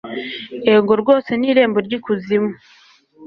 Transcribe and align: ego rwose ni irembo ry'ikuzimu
ego 0.73 0.91
rwose 1.01 1.31
ni 1.35 1.47
irembo 1.51 1.77
ry'ikuzimu 1.85 2.51